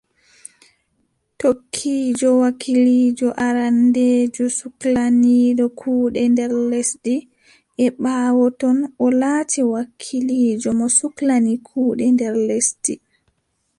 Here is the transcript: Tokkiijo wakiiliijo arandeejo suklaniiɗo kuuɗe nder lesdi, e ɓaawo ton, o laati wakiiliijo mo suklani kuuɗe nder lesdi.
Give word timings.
Tokkiijo 1.39 2.29
wakiiliijo 2.43 3.29
arandeejo 3.47 4.45
suklaniiɗo 4.59 5.65
kuuɗe 5.79 6.21
nder 6.31 6.51
lesdi, 6.71 7.15
e 7.83 7.85
ɓaawo 8.01 8.45
ton, 8.59 8.77
o 9.05 9.07
laati 9.21 9.61
wakiiliijo 9.73 10.69
mo 10.79 10.87
suklani 10.97 11.53
kuuɗe 11.67 12.03
nder 12.13 12.33
lesdi. 12.47 12.93